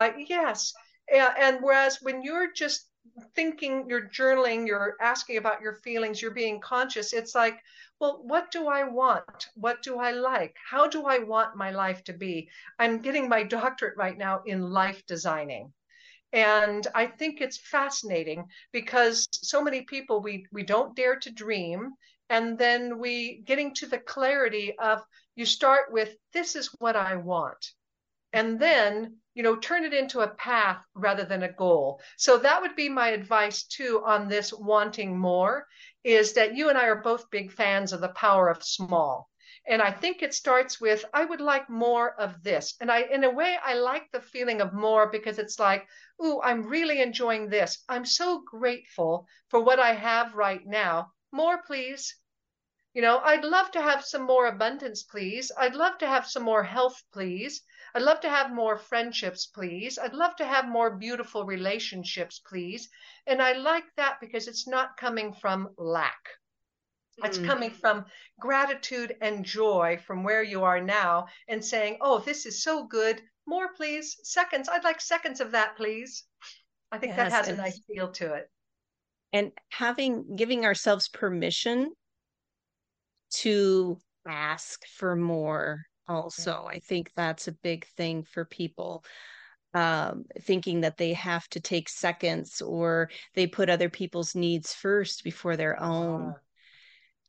[0.00, 0.06] Day.
[0.06, 0.72] Uh, yes.
[1.10, 2.88] Yeah, and whereas when you're just
[3.34, 7.58] thinking, you're journaling, you're asking about your feelings, you're being conscious, it's like,
[8.00, 9.48] well, what do I want?
[9.54, 10.56] What do I like?
[10.68, 12.48] How do I want my life to be?
[12.78, 15.72] I'm getting my doctorate right now in life designing.
[16.32, 21.92] And I think it's fascinating because so many people we we don't dare to dream
[22.30, 25.04] and then we getting to the clarity of
[25.36, 27.72] you start with this is what I want.
[28.32, 32.00] And then, you know, turn it into a path rather than a goal.
[32.16, 35.66] So that would be my advice too on this wanting more
[36.04, 39.28] is that you and I are both big fans of the power of small.
[39.66, 42.74] And I think it starts with, I would like more of this.
[42.80, 45.86] And I, in a way, I like the feeling of more because it's like,
[46.24, 47.84] ooh, I'm really enjoying this.
[47.88, 51.12] I'm so grateful for what I have right now.
[51.30, 52.16] More, please.
[52.92, 55.52] You know, I'd love to have some more abundance, please.
[55.56, 57.62] I'd love to have some more health, please.
[57.94, 59.98] I'd love to have more friendships, please.
[59.98, 62.88] I'd love to have more beautiful relationships, please.
[63.26, 66.28] And I like that because it's not coming from lack.
[67.22, 67.46] It's mm.
[67.46, 68.06] coming from
[68.40, 73.20] gratitude and joy from where you are now and saying, oh, this is so good.
[73.46, 74.16] More, please.
[74.22, 74.68] Seconds.
[74.70, 76.24] I'd like seconds of that, please.
[76.90, 78.50] I think yes, that has a nice feel to it.
[79.34, 81.92] And having, giving ourselves permission
[83.36, 86.66] to ask for more also.
[86.68, 89.04] I think that's a big thing for people.
[89.74, 95.24] Um, thinking that they have to take seconds or they put other people's needs first
[95.24, 96.28] before their own.
[96.28, 96.34] Uh,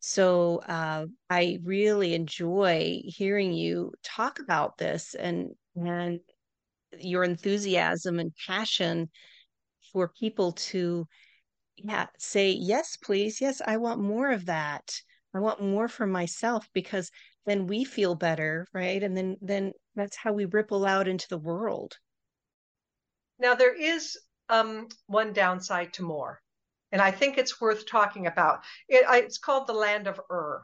[0.02, 6.20] so uh, I really enjoy hearing you talk about this and and
[7.00, 9.10] your enthusiasm and passion
[9.94, 11.08] for people to
[11.78, 14.94] yeah say yes please yes I want more of that
[15.34, 17.10] I want more for myself because
[17.46, 21.38] then we feel better right and then then that's how we ripple out into the
[21.38, 21.98] world
[23.40, 24.18] now there is
[24.50, 26.42] um, one downside to more
[26.94, 28.64] and I think it's worth talking about.
[28.88, 30.64] It, it's called the land of Ur.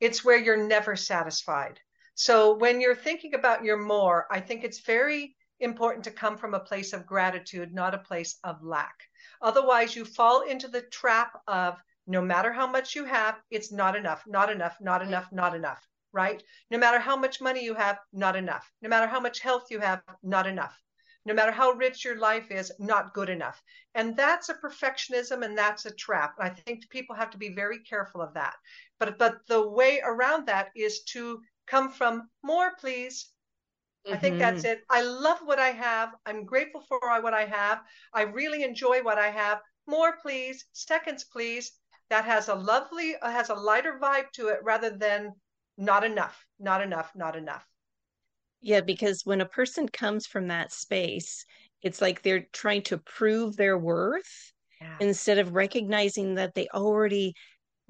[0.00, 1.80] It's where you're never satisfied.
[2.14, 6.52] So when you're thinking about your more, I think it's very important to come from
[6.52, 8.94] a place of gratitude, not a place of lack.
[9.40, 13.96] Otherwise, you fall into the trap of no matter how much you have, it's not
[13.96, 15.82] enough, not enough, not enough, not enough,
[16.16, 16.42] right?
[16.70, 18.68] No matter how much money you have, not enough.
[18.82, 20.76] No matter how much health you have, not enough
[21.26, 23.60] no matter how rich your life is, not good enough.
[23.96, 26.34] And that's a perfectionism and that's a trap.
[26.38, 28.54] And I think people have to be very careful of that.
[29.00, 33.32] But but the way around that is to come from more, please.
[34.08, 34.78] I think that's mm-hmm.
[34.78, 34.84] it.
[34.88, 36.10] I love what I have.
[36.26, 37.80] I'm grateful for what I have.
[38.14, 39.58] I really enjoy what I have.
[39.88, 40.64] More, please.
[40.72, 41.72] Seconds, please.
[42.08, 45.32] That has a lovely, has a lighter vibe to it rather than
[45.76, 47.66] not enough, not enough, not enough.
[48.60, 51.44] Yeah, because when a person comes from that space,
[51.82, 54.96] it's like they're trying to prove their worth yeah.
[55.00, 57.34] instead of recognizing that they already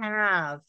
[0.01, 0.61] have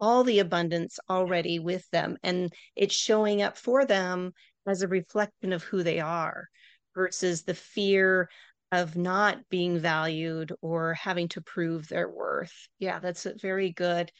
[0.00, 4.32] all the abundance already with them and it's showing up for them
[4.66, 6.46] as a reflection of who they are
[6.94, 8.28] versus the fear
[8.70, 12.52] of not being valued or having to prove their worth.
[12.78, 14.12] Yeah, that's a very good.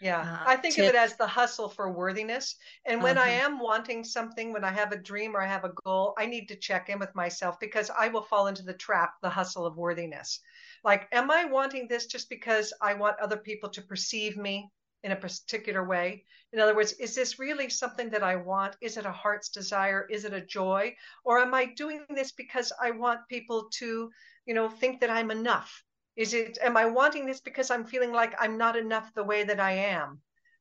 [0.00, 2.56] Yeah, uh, I think of it as the hustle for worthiness.
[2.84, 3.30] And when uh-huh.
[3.30, 6.26] I am wanting something, when I have a dream or I have a goal, I
[6.26, 9.64] need to check in with myself because I will fall into the trap, the hustle
[9.64, 10.40] of worthiness.
[10.84, 14.70] Like, am I wanting this just because I want other people to perceive me
[15.02, 16.24] in a particular way?
[16.52, 18.76] In other words, is this really something that I want?
[18.82, 20.06] Is it a heart's desire?
[20.10, 20.94] Is it a joy?
[21.24, 24.10] Or am I doing this because I want people to,
[24.44, 25.82] you know, think that I'm enough?
[26.16, 29.44] Is it, am I wanting this because I'm feeling like I'm not enough the way
[29.44, 30.20] that I am?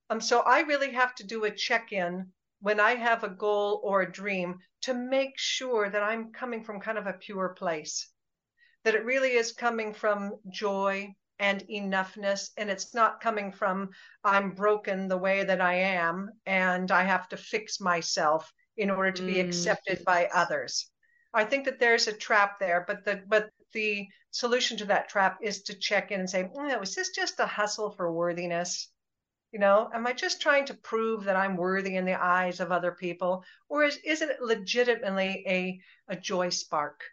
[0.09, 2.27] Um, so I really have to do a check in
[2.61, 6.79] when I have a goal or a dream to make sure that I'm coming from
[6.79, 8.09] kind of a pure place.
[8.83, 13.89] that it really is coming from joy and enoughness and it's not coming from
[14.23, 19.11] i'm broken the way that i am and i have to fix myself in order
[19.11, 19.45] to be mm.
[19.45, 20.89] accepted by others
[21.33, 25.37] i think that there's a trap there but the but the solution to that trap
[25.41, 28.89] is to check in and say oh, is this just a hustle for worthiness?
[29.51, 32.71] You know am i just trying to prove that i'm worthy in the eyes of
[32.71, 33.43] other people?
[33.69, 37.03] Or is, is it legitimately a a joy spark?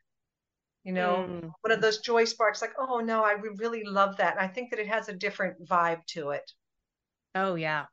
[0.84, 1.50] You know mm.
[1.60, 4.36] one of those joy sparks like oh no i really love that.
[4.36, 6.50] And i think that it has a different vibe to it.
[7.34, 7.84] Oh yeah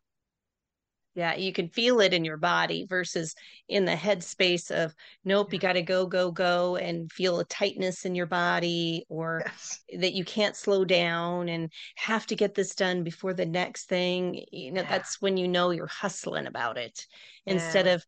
[1.19, 3.35] yeah you can feel it in your body versus
[3.67, 8.05] in the headspace of nope you got to go go go and feel a tightness
[8.05, 9.79] in your body or yes.
[9.99, 14.43] that you can't slow down and have to get this done before the next thing
[14.51, 14.89] you know yeah.
[14.89, 17.05] that's when you know you're hustling about it
[17.45, 17.53] yeah.
[17.53, 18.03] instead of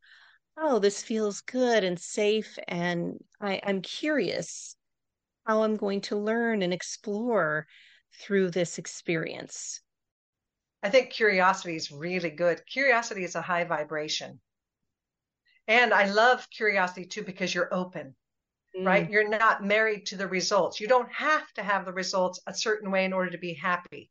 [0.58, 2.58] oh, this feels good and safe.
[2.68, 4.76] And I, I'm curious
[5.46, 7.68] how I'm going to learn and explore
[8.22, 9.82] through this experience.
[10.84, 12.66] I think curiosity is really good.
[12.66, 14.40] Curiosity is a high vibration.
[15.68, 18.16] And I love curiosity too because you're open,
[18.78, 18.86] mm.
[18.86, 19.10] right?
[19.10, 20.80] You're not married to the results.
[20.80, 24.10] You don't have to have the results a certain way in order to be happy.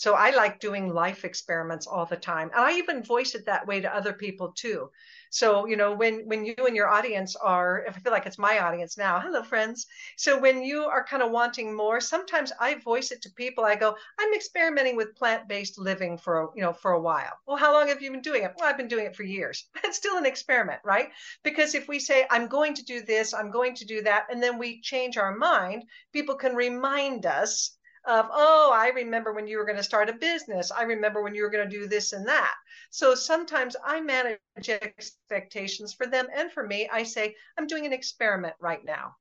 [0.00, 2.50] So I like doing life experiments all the time.
[2.54, 4.90] And I even voice it that way to other people too.
[5.28, 8.38] So, you know, when when you and your audience are, if I feel like it's
[8.38, 9.86] my audience now, hello friends.
[10.16, 13.66] So when you are kind of wanting more, sometimes I voice it to people.
[13.66, 17.38] I go, I'm experimenting with plant-based living for, you know, for a while.
[17.46, 18.54] Well, how long have you been doing it?
[18.56, 19.68] Well, I've been doing it for years.
[19.84, 21.10] It's still an experiment, right?
[21.42, 24.42] Because if we say, I'm going to do this, I'm going to do that, and
[24.42, 29.58] then we change our mind, people can remind us of, oh, I remember when you
[29.58, 30.70] were going to start a business.
[30.70, 32.54] I remember when you were going to do this and that.
[32.90, 36.88] So sometimes I manage expectations for them and for me.
[36.92, 39.16] I say, I'm doing an experiment right now.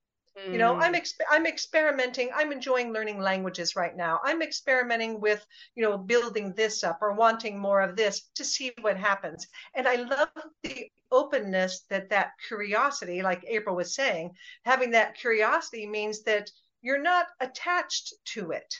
[0.47, 1.01] You know, I'm mm.
[1.01, 2.29] exp- I'm experimenting.
[2.33, 4.21] I'm enjoying learning languages right now.
[4.23, 8.71] I'm experimenting with, you know, building this up or wanting more of this to see
[8.79, 9.47] what happens.
[9.75, 10.29] And I love
[10.63, 14.31] the openness that that curiosity, like April was saying,
[14.63, 16.49] having that curiosity means that
[16.81, 18.73] you're not attached to it.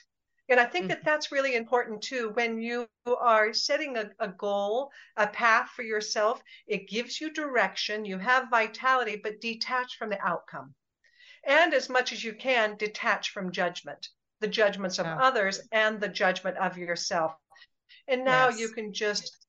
[0.48, 0.88] And I think mm-hmm.
[0.88, 2.30] that that's really important too.
[2.34, 8.04] When you are setting a, a, goal, a path for yourself, it gives you direction,
[8.04, 10.74] you have vitality, but detach from the outcome.
[11.46, 14.08] And as much as you can, detach from judgment,
[14.40, 17.32] the judgments of others and the judgment of yourself.
[18.08, 18.58] And now yes.
[18.58, 19.46] you can just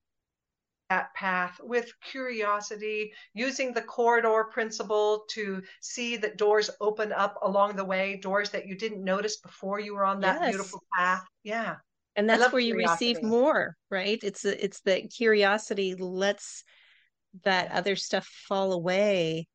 [0.92, 7.78] that path with curiosity, using the corridor principle to see that doors open up along
[7.78, 10.50] the way, doors that you didn't notice before you were on that yes.
[10.50, 11.24] beautiful path.
[11.44, 11.78] Yeah.
[12.18, 13.06] And that's where curiosity.
[13.06, 14.20] you receive more, right?
[14.22, 16.66] It's it's the curiosity lets
[17.46, 19.48] that other stuff fall away.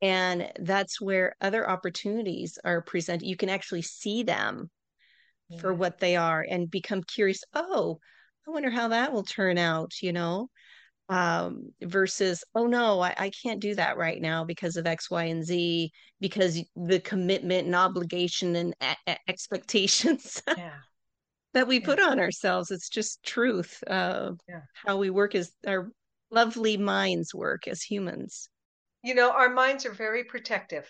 [0.00, 3.26] And that's where other opportunities are presented.
[3.26, 4.70] You can actually see them
[5.50, 5.60] yeah.
[5.60, 7.42] for what they are and become curious.
[7.52, 7.98] Oh,
[8.46, 10.48] I wonder how that will turn out, you know,
[11.08, 15.24] um, versus, oh no, I, I can't do that right now because of X, Y,
[15.24, 20.72] and Z, because the commitment and obligation and a- expectations yeah.
[21.52, 21.86] that we yeah.
[21.86, 22.70] put on ourselves.
[22.70, 23.82] It's just truth.
[23.86, 24.62] Uh, yeah.
[24.86, 25.90] How we work as our
[26.30, 28.48] lovely minds work as humans.
[29.02, 30.88] You know, our minds are very protective,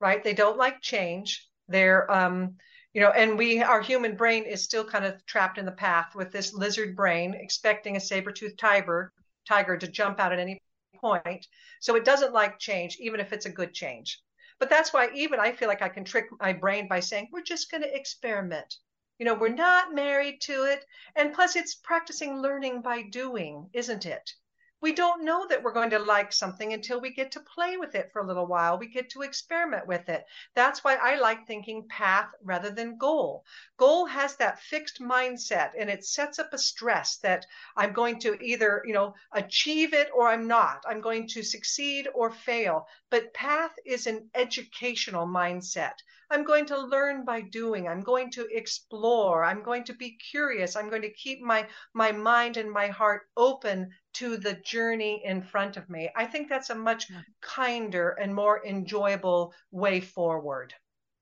[0.00, 0.22] right?
[0.22, 1.46] They don't like change.
[1.68, 2.56] They're, um,
[2.94, 6.14] you know and we our human brain is still kind of trapped in the path
[6.14, 9.12] with this lizard brain expecting a saber-toothed tiger
[9.46, 10.60] tiger to jump out at any
[11.00, 11.46] point.
[11.80, 14.20] So it doesn't like change even if it's a good change.
[14.58, 17.42] But that's why even i feel like i can trick my brain by saying we're
[17.42, 18.76] just going to experiment.
[19.18, 20.84] You know we're not married to it.
[21.16, 24.30] And plus it's practicing learning by doing isn't it
[24.80, 27.96] we don't know that we're going to like something until we get to play with
[27.96, 28.78] it for a little while.
[28.78, 30.24] We get to experiment with it.
[30.54, 33.44] That's why I like thinking path rather than goal.
[33.76, 37.44] Goal has that fixed mindset and it sets up a stress that
[37.76, 40.84] I'm going to either, you know, achieve it or I'm not.
[40.88, 42.86] I'm going to succeed or fail.
[43.10, 45.94] But path is an educational mindset.
[46.30, 47.88] I'm going to learn by doing.
[47.88, 49.44] I'm going to explore.
[49.44, 50.76] I'm going to be curious.
[50.76, 55.42] I'm going to keep my my mind and my heart open to the journey in
[55.42, 56.10] front of me.
[56.16, 57.06] I think that's a much
[57.40, 60.74] kinder and more enjoyable way forward.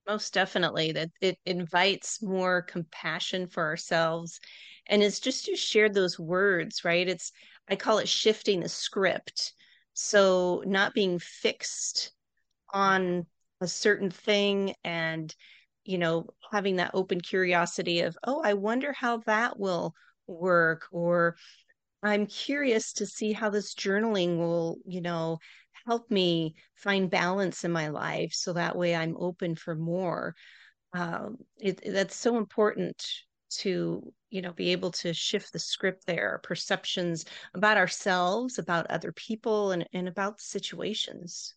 [0.07, 4.41] Most definitely that it invites more compassion for ourselves
[4.89, 7.09] and it's just you shared those words, right?
[7.09, 7.33] It's
[7.69, 9.53] I call it shifting the script.
[9.95, 12.13] So not being fixed
[12.73, 13.27] on
[13.61, 15.35] a certain thing and
[15.85, 19.95] you know having that open curiosity of oh i wonder how that will
[20.27, 21.37] work or
[22.07, 25.39] i'm curious to see how this journaling will you know
[25.87, 30.35] help me find balance in my life so that way I'm open for more.
[30.93, 33.05] Um, it, that's so important
[33.49, 39.13] to you know be able to shift the script there perceptions about ourselves about other
[39.13, 41.55] people and, and about situations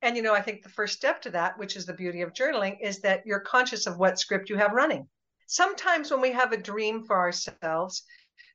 [0.00, 2.32] and you know i think the first step to that which is the beauty of
[2.32, 5.06] journaling is that you're conscious of what script you have running
[5.46, 8.04] sometimes when we have a dream for ourselves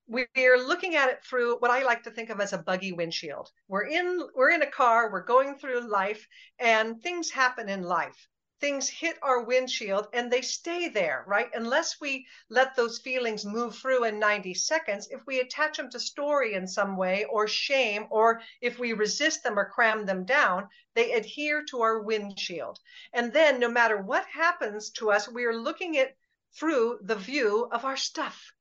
[0.09, 3.51] we're looking at it through what I like to think of as a buggy windshield.
[3.67, 6.25] We're in we're in a car, we're going through life
[6.59, 8.29] and things happen in life.
[8.61, 11.49] Things hit our windshield and they stay there, right?
[11.53, 15.99] Unless we let those feelings move through in 90 seconds, if we attach them to
[15.99, 20.69] story in some way or shame, or if we resist them or cram them down,
[20.95, 22.79] they adhere to our windshield.
[23.11, 26.15] And then no matter what happens to us, we are looking at
[26.53, 28.53] through the view of our stuff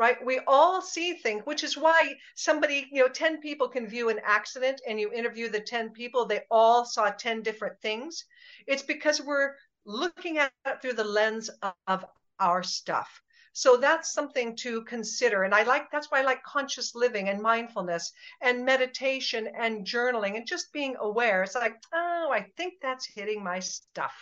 [0.00, 0.16] right?
[0.24, 4.18] We all see things, which is why somebody, you know, 10 people can view an
[4.24, 8.24] accident and you interview the 10 people, they all saw 10 different things.
[8.66, 9.52] It's because we're
[9.84, 11.50] looking at it through the lens
[11.86, 12.06] of
[12.40, 13.20] our stuff.
[13.52, 15.42] So that's something to consider.
[15.42, 20.34] And I like, that's why I like conscious living and mindfulness and meditation and journaling
[20.34, 21.42] and just being aware.
[21.42, 24.14] It's like, oh, I think that's hitting my stuff.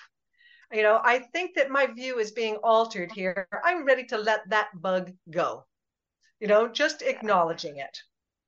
[0.73, 3.47] You know, I think that my view is being altered here.
[3.65, 5.65] I'm ready to let that bug go
[6.41, 7.99] you know, just acknowledging it.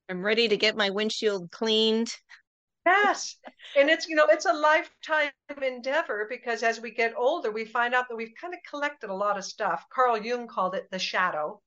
[0.09, 2.15] I'm ready to get my windshield cleaned.
[2.87, 3.37] Yes.
[3.77, 5.31] And it's, you know, it's a lifetime
[5.63, 9.15] endeavor because as we get older, we find out that we've kind of collected a
[9.15, 9.85] lot of stuff.
[9.93, 11.61] Carl Jung called it the shadow.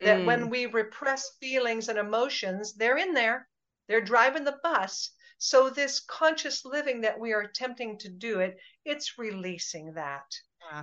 [0.00, 0.26] That mm.
[0.26, 3.48] when we repress feelings and emotions, they're in there,
[3.88, 5.10] they're driving the bus.
[5.38, 10.24] So, this conscious living that we are attempting to do it, it's releasing that.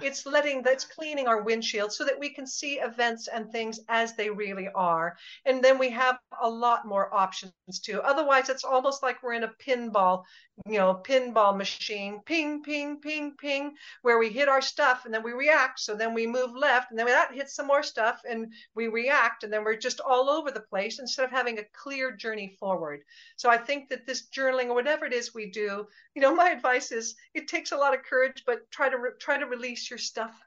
[0.01, 4.15] It's letting that's cleaning our windshield so that we can see events and things as
[4.15, 5.17] they really are.
[5.45, 8.01] And then we have a lot more options too.
[8.01, 10.23] Otherwise, it's almost like we're in a pinball,
[10.65, 15.23] you know, pinball machine, ping, ping, ping, ping, where we hit our stuff and then
[15.23, 15.79] we react.
[15.79, 19.43] So then we move left and then that hits some more stuff and we react
[19.43, 23.01] and then we're just all over the place instead of having a clear journey forward.
[23.36, 26.49] So I think that this journaling or whatever it is we do, you know, my
[26.49, 29.72] advice is it takes a lot of courage, but try to re- try to release
[29.74, 30.39] release your stuff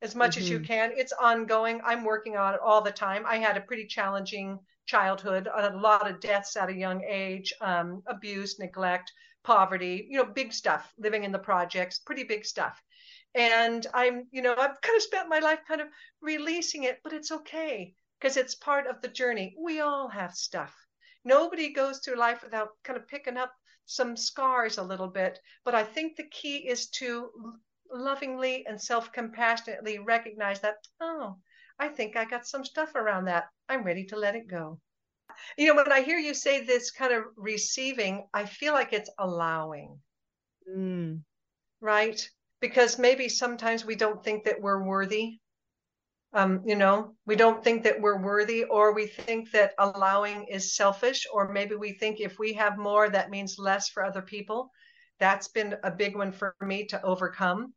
[0.00, 0.40] as much mm-hmm.
[0.40, 0.66] as you mm-hmm.
[0.66, 0.92] can.
[0.94, 1.80] It's ongoing.
[1.84, 3.24] I'm working on it all the time.
[3.26, 8.02] I had a pretty challenging childhood, a lot of deaths at a young age, um,
[8.06, 9.10] abuse, neglect,
[9.42, 12.80] poverty, you know, big stuff, living in the projects, pretty big stuff.
[13.34, 15.88] And I'm, you know, I've kind of spent my life kind of
[16.20, 19.56] releasing it, but it's okay because it's part of the journey.
[19.58, 20.72] We all have stuff.
[21.24, 23.52] Nobody goes through life without kind of picking up
[23.86, 25.40] some scars a little bit.
[25.64, 27.30] But I think the key is to
[27.90, 31.36] lovingly and self compassionately recognize that, oh,
[31.78, 33.44] I think I got some stuff around that.
[33.68, 34.80] I'm ready to let it go.
[35.58, 39.10] You know, when I hear you say this kind of receiving, I feel like it's
[39.18, 39.98] allowing.
[40.70, 41.22] Mm.
[41.80, 42.28] Right?
[42.60, 45.40] Because maybe sometimes we don't think that we're worthy.
[46.32, 50.74] Um, you know, we don't think that we're worthy, or we think that allowing is
[50.74, 54.70] selfish, or maybe we think if we have more, that means less for other people.
[55.18, 57.74] That's been a big one for me to overcome.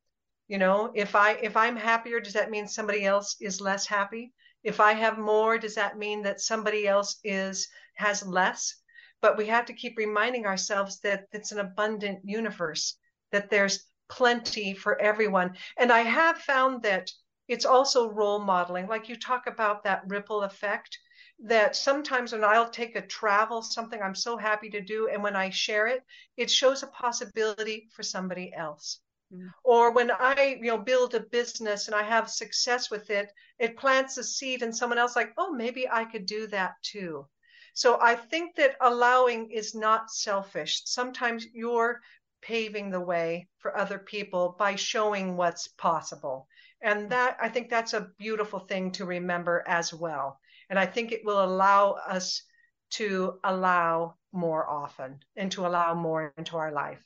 [0.47, 4.33] You know if i if i'm happier does that mean somebody else is less happy?
[4.63, 8.73] If i have more does that mean that somebody else is has less?
[9.21, 12.97] But we have to keep reminding ourselves that it's an abundant universe
[13.31, 15.57] that there's plenty for everyone.
[15.77, 17.11] And i have found that
[17.47, 18.87] it's also role modeling.
[18.87, 20.97] Like you talk about that ripple effect
[21.39, 25.35] that sometimes when I'll take a travel, something I'm so happy to do, and when
[25.35, 26.03] I share it,
[26.35, 28.99] it shows a possibility for somebody else.
[29.31, 29.51] Mm.
[29.63, 33.77] Or when I, you know, build a business and I have success with it, it
[33.77, 37.27] plants a seed and someone else like, oh, maybe I could do that too.
[37.73, 40.81] So I think that allowing is not selfish.
[40.85, 42.01] Sometimes you're
[42.41, 46.47] paving the way for other people by showing what's possible.
[46.81, 50.39] And that I think that's a beautiful thing to remember as well.
[50.69, 52.43] And I think it will allow us
[52.91, 57.03] to allow more often and to allow more into our life.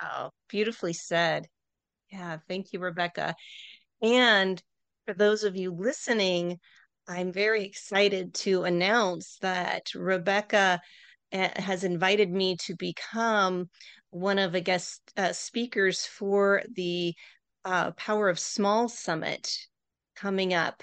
[0.00, 1.46] Oh, beautifully said.
[2.10, 3.34] Yeah, thank you, Rebecca.
[4.02, 4.62] And
[5.06, 6.58] for those of you listening,
[7.06, 10.80] I'm very excited to announce that Rebecca
[11.32, 13.68] eh, has invited me to become
[14.10, 17.14] one of the guest uh, speakers for the
[17.64, 19.50] uh, Power of Small Summit
[20.16, 20.82] coming up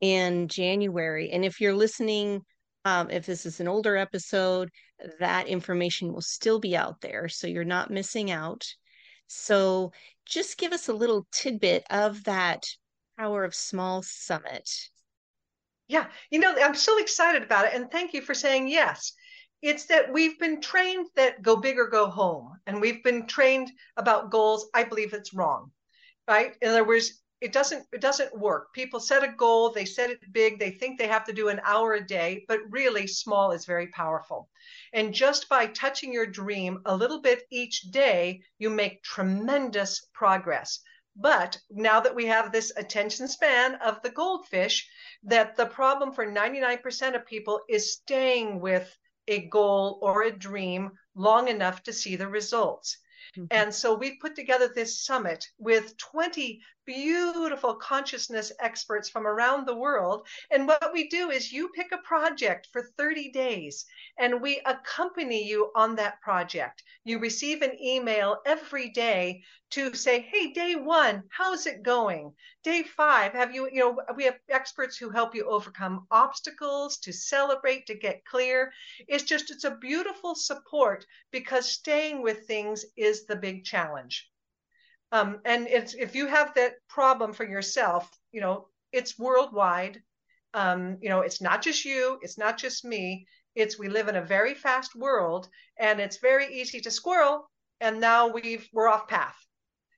[0.00, 1.30] in January.
[1.30, 2.42] And if you're listening,
[2.84, 4.70] um, if this is an older episode,
[5.18, 7.28] that information will still be out there.
[7.28, 8.64] So you're not missing out.
[9.26, 9.92] So
[10.24, 12.64] just give us a little tidbit of that
[13.18, 14.70] Power of Small Summit.
[15.88, 17.74] Yeah, you know, I'm so excited about it.
[17.74, 19.12] And thank you for saying yes.
[19.62, 23.70] it's that we've been trained that go big or go home, and we've been trained
[23.96, 24.68] about goals.
[24.74, 25.70] I believe it's wrong,
[26.28, 26.54] right?
[26.60, 28.72] In other words, it doesn't it doesn't work.
[28.72, 31.60] People set a goal, they set it big, they think they have to do an
[31.64, 34.48] hour a day, but really small is very powerful.
[34.92, 40.80] And just by touching your dream a little bit each day, you make tremendous progress.
[41.14, 44.88] But now that we have this attention span of the goldfish,
[45.22, 48.94] that the problem for 99% of people is staying with
[49.28, 52.98] a goal or a dream long enough to see the results.
[53.36, 53.46] Mm-hmm.
[53.50, 59.74] And so we put together this summit with 20 beautiful consciousness experts from around the
[59.74, 60.26] world.
[60.50, 63.84] And what we do is you pick a project for 30 days
[64.18, 66.82] and we accompany you on that project.
[67.04, 72.32] You receive an email every day to say, hey, day one, how's it going?
[72.62, 77.12] Day five, have you, you know, we have experts who help you overcome obstacles, to
[77.12, 78.72] celebrate, to get clear.
[79.08, 84.30] It's just, it's a beautiful support because staying with things is the big challenge.
[85.12, 90.02] Um, and if you have that problem for yourself, you know, it's worldwide.
[90.54, 93.26] Um, you know, it's not just you, it's not just me.
[93.54, 95.48] It's we live in a very fast world,
[95.78, 97.50] and it's very easy to squirrel.
[97.80, 99.36] And now we've we're off path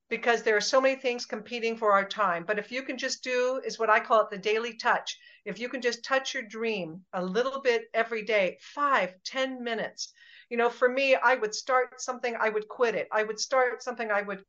[0.09, 2.45] because there are so many things competing for our time.
[2.45, 5.19] But if you can just do is what I call it the daily touch.
[5.45, 10.13] If you can just touch your dream a little bit every day, five, ten minutes.
[10.51, 13.09] You know, for me, I would start something, I would quit it.
[13.13, 14.43] I would start something, I would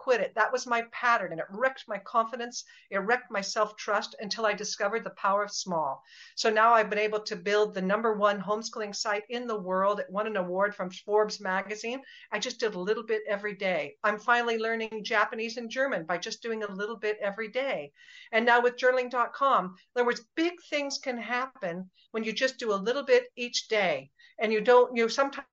[0.00, 0.34] quit it.
[0.34, 2.64] That was my pattern, and it wrecked my confidence.
[2.90, 6.02] It wrecked my self trust until I discovered the power of small.
[6.36, 10.00] So now I've been able to build the number one homeschooling site in the world.
[10.00, 12.00] It won an award from Forbes magazine.
[12.32, 13.96] I just did a little bit every day.
[14.02, 17.92] I'm finally learning Japanese and German by just doing a little bit every day.
[18.32, 22.72] And now with journaling.com, in other words, big things can happen when you just do
[22.72, 24.10] a little bit each day
[24.40, 25.44] and you don't you sometimes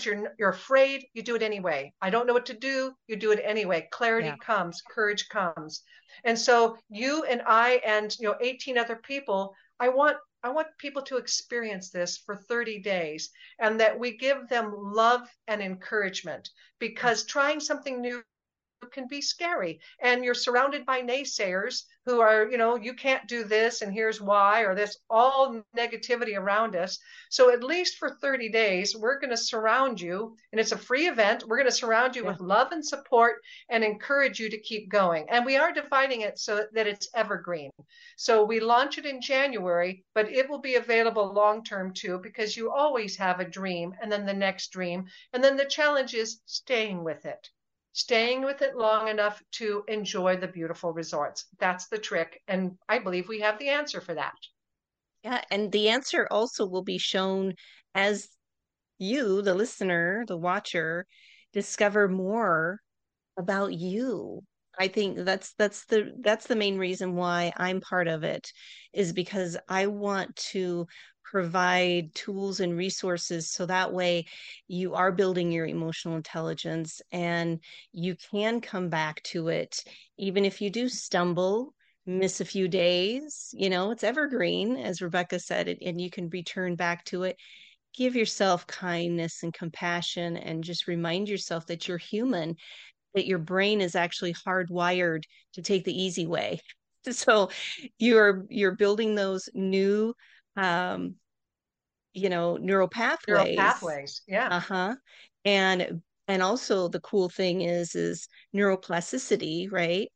[0.00, 1.92] you're you're afraid you do it anyway.
[2.00, 3.88] I don't know what to do you do it anyway.
[3.90, 4.36] Clarity yeah.
[4.36, 5.82] comes courage comes.
[6.24, 10.66] And so you and i and you know 18 other people i want i want
[10.78, 16.50] people to experience this for 30 days and that we give them love and encouragement
[16.78, 18.22] because trying something new
[18.90, 19.80] can be scary.
[20.00, 24.20] And you're surrounded by naysayers who are you know you can't do this and here's
[24.20, 26.98] why or this all negativity around us.
[27.30, 31.06] So at least for 30 days we're going to surround you and it's a free
[31.06, 31.44] event.
[31.46, 32.30] We're going to surround you yeah.
[32.30, 33.36] with love and support
[33.68, 35.26] and encourage you to keep going.
[35.30, 37.70] And we are dividing it so that it's evergreen.
[38.16, 42.56] So we launch it in january but it will be available long term too because
[42.56, 46.40] you always have a dream and then the next dream and then the challenge is
[46.46, 47.50] staying with it
[47.92, 51.46] staying with it long enough to enjoy the beautiful resorts.
[51.58, 52.40] That's the trick.
[52.48, 54.34] And I believe we have the answer for that.
[55.22, 55.42] Yeah.
[55.50, 57.54] And the answer also will be shown
[57.94, 58.28] as
[58.98, 61.06] you, the listener, the watcher,
[61.52, 62.80] discover more
[63.36, 64.42] about you.
[64.78, 68.50] I think that's that's the that's the main reason why I'm part of it
[68.94, 70.86] is because I want to
[71.32, 74.26] provide tools and resources so that way
[74.68, 77.58] you are building your emotional intelligence and
[77.92, 79.82] you can come back to it.
[80.18, 81.74] Even if you do stumble
[82.04, 86.76] miss a few days you know it's evergreen as rebecca said and you can return
[86.76, 87.36] back to it.
[87.94, 92.56] Give yourself kindness and compassion and just remind yourself that you're human
[93.14, 95.24] that your brain is actually hardwired
[95.54, 96.60] to take the easy way.
[97.10, 97.50] So
[97.98, 100.14] you're you're building those new
[100.56, 101.16] um,
[102.14, 103.28] you know neural pathways.
[103.28, 104.48] neural pathways yeah.
[104.50, 104.94] Uh-huh.
[105.44, 110.08] And and also the cool thing is is neuroplasticity right?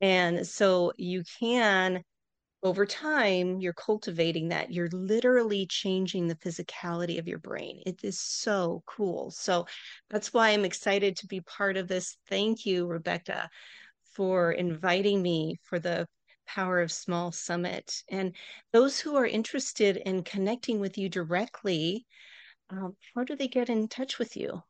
[0.00, 2.02] And so you can
[2.62, 4.72] over time you're cultivating that.
[4.72, 7.82] You're literally changing the physicality of your brain.
[7.84, 9.30] It is so cool.
[9.30, 9.66] So
[10.10, 12.16] that's why i'm excited to be part of this.
[12.28, 13.48] Thank you rebecca
[14.14, 16.06] for inviting me for the
[16.46, 18.02] Power of Small Summit.
[18.08, 18.34] And
[18.72, 22.06] those who are interested in connecting with you directly,
[22.70, 24.62] um, how do they get in touch with you?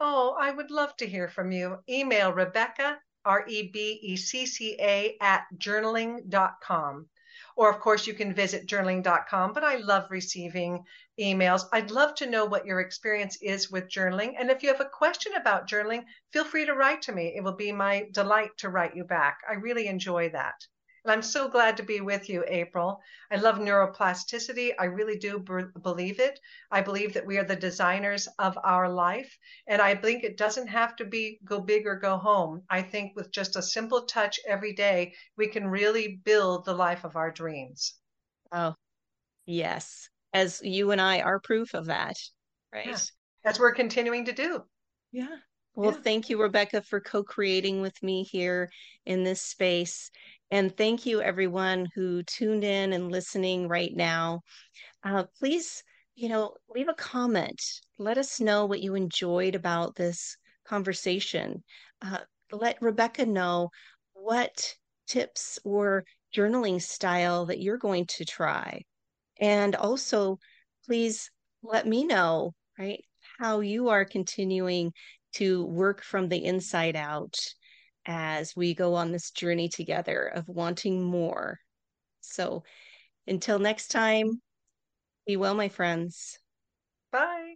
[0.00, 1.84] Oh, I would love to hear from you.
[1.88, 7.08] Email Rebecca, R E B E C C A, at journaling.com.
[7.56, 9.52] Or, of course, you can visit journaling.com.
[9.52, 10.84] But I love receiving
[11.20, 11.68] emails.
[11.72, 14.34] I'd love to know what your experience is with journaling.
[14.38, 17.34] And if you have a question about journaling, feel free to write to me.
[17.36, 19.38] It will be my delight to write you back.
[19.48, 20.66] I really enjoy that.
[21.08, 23.00] And I'm so glad to be with you, April.
[23.30, 24.72] I love neuroplasticity.
[24.78, 26.38] I really do b- believe it.
[26.70, 29.38] I believe that we are the designers of our life.
[29.66, 32.62] And I think it doesn't have to be go big or go home.
[32.68, 37.04] I think with just a simple touch every day, we can really build the life
[37.04, 37.94] of our dreams.
[38.52, 38.74] Oh,
[39.46, 40.10] yes.
[40.34, 42.16] As you and I are proof of that.
[42.70, 42.86] right?
[42.88, 42.98] Yeah.
[43.46, 44.62] As we're continuing to do.
[45.12, 45.36] Yeah.
[45.78, 46.02] Well, yeah.
[46.02, 48.68] thank you, Rebecca, for co creating with me here
[49.06, 50.10] in this space.
[50.50, 54.40] And thank you, everyone who tuned in and listening right now.
[55.04, 55.84] Uh, please,
[56.16, 57.62] you know, leave a comment.
[57.96, 61.62] Let us know what you enjoyed about this conversation.
[62.02, 62.18] Uh,
[62.50, 63.70] let Rebecca know
[64.14, 64.74] what
[65.06, 66.02] tips or
[66.34, 68.82] journaling style that you're going to try.
[69.38, 70.40] And also,
[70.86, 71.30] please
[71.62, 73.04] let me know, right,
[73.38, 74.92] how you are continuing
[75.38, 77.36] to work from the inside out
[78.06, 81.60] as we go on this journey together of wanting more.
[82.20, 82.64] So
[83.26, 84.40] until next time,
[85.26, 86.38] be well, my friends.
[87.12, 87.54] Bye.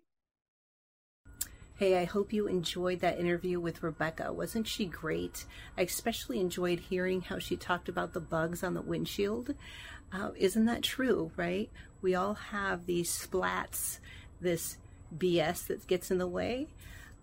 [1.76, 4.32] Hey, I hope you enjoyed that interview with Rebecca.
[4.32, 5.44] Wasn't she great?
[5.76, 9.56] I especially enjoyed hearing how she talked about the bugs on the windshield.
[10.12, 11.68] Uh, isn't that true, right?
[12.00, 13.98] We all have these splats,
[14.40, 14.76] this
[15.16, 16.68] BS that gets in the way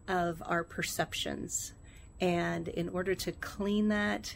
[0.09, 1.73] of our perceptions.
[2.19, 4.35] And in order to clean that,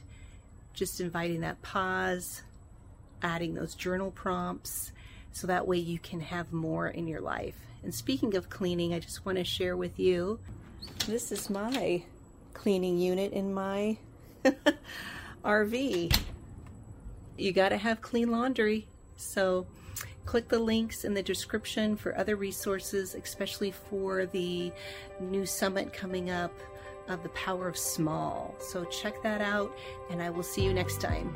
[0.73, 2.43] just inviting that pause,
[3.21, 4.91] adding those journal prompts,
[5.33, 7.55] so that way you can have more in your life.
[7.83, 10.39] And speaking of cleaning, I just want to share with you
[11.07, 12.03] this is my
[12.53, 13.97] cleaning unit in my
[15.43, 16.17] RV.
[17.37, 18.87] You got to have clean laundry.
[19.17, 19.65] So
[20.25, 24.71] click the links in the description for other resources, especially for the
[25.19, 26.53] new summit coming up
[27.07, 28.55] of the power of small.
[28.59, 29.75] So check that out,
[30.09, 31.35] and I will see you next time.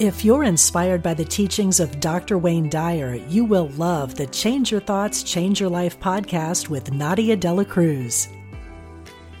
[0.00, 2.36] If you're inspired by the teachings of Dr.
[2.36, 7.36] Wayne Dyer, you will love the Change Your Thoughts, Change Your Life podcast with Nadia
[7.36, 8.26] Dela Cruz.